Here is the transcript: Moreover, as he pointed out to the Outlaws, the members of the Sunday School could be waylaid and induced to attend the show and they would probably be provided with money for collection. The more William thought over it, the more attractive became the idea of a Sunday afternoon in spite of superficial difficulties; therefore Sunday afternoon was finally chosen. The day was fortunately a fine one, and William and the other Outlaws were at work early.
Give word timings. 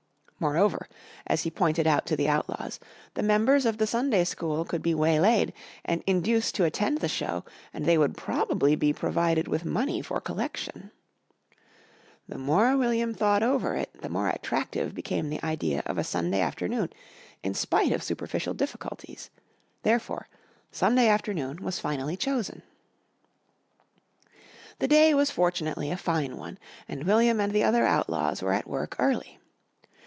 Moreover, 0.41 0.89
as 1.27 1.43
he 1.43 1.51
pointed 1.51 1.85
out 1.85 2.07
to 2.07 2.15
the 2.15 2.27
Outlaws, 2.27 2.79
the 3.13 3.21
members 3.21 3.63
of 3.63 3.77
the 3.77 3.85
Sunday 3.85 4.23
School 4.23 4.65
could 4.65 4.81
be 4.81 4.95
waylaid 4.95 5.53
and 5.85 6.03
induced 6.07 6.55
to 6.55 6.63
attend 6.63 6.97
the 6.97 7.07
show 7.07 7.45
and 7.75 7.85
they 7.85 7.95
would 7.95 8.17
probably 8.17 8.75
be 8.75 8.91
provided 8.91 9.47
with 9.47 9.65
money 9.65 10.01
for 10.01 10.19
collection. 10.19 10.89
The 12.27 12.39
more 12.39 12.75
William 12.75 13.13
thought 13.13 13.43
over 13.43 13.75
it, 13.75 13.91
the 14.01 14.09
more 14.09 14.29
attractive 14.29 14.95
became 14.95 15.29
the 15.29 15.43
idea 15.45 15.83
of 15.85 15.99
a 15.99 16.03
Sunday 16.03 16.41
afternoon 16.41 16.89
in 17.43 17.53
spite 17.53 17.91
of 17.91 18.01
superficial 18.01 18.55
difficulties; 18.55 19.29
therefore 19.83 20.27
Sunday 20.71 21.07
afternoon 21.07 21.61
was 21.61 21.77
finally 21.77 22.17
chosen. 22.17 22.63
The 24.79 24.87
day 24.87 25.13
was 25.13 25.29
fortunately 25.29 25.91
a 25.91 25.97
fine 25.97 26.35
one, 26.35 26.57
and 26.87 27.03
William 27.03 27.39
and 27.39 27.51
the 27.53 27.63
other 27.63 27.85
Outlaws 27.85 28.41
were 28.41 28.53
at 28.53 28.65
work 28.67 28.95
early. 28.97 29.37